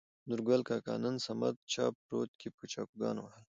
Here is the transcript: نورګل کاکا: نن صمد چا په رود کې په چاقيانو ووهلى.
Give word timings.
نورګل 0.29 0.61
کاکا: 0.69 0.93
نن 1.03 1.15
صمد 1.25 1.55
چا 1.73 1.85
په 1.95 2.03
رود 2.13 2.31
کې 2.39 2.47
په 2.57 2.63
چاقيانو 2.73 3.19
ووهلى. 3.23 3.45